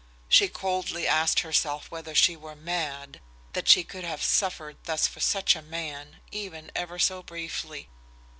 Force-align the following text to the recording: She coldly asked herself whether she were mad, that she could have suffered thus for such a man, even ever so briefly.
She 0.27 0.47
coldly 0.47 1.07
asked 1.07 1.41
herself 1.41 1.91
whether 1.91 2.15
she 2.15 2.35
were 2.35 2.55
mad, 2.55 3.21
that 3.53 3.67
she 3.67 3.83
could 3.83 4.03
have 4.03 4.23
suffered 4.23 4.77
thus 4.85 5.05
for 5.05 5.19
such 5.19 5.55
a 5.55 5.61
man, 5.61 6.21
even 6.31 6.71
ever 6.75 6.97
so 6.97 7.21
briefly. 7.21 7.87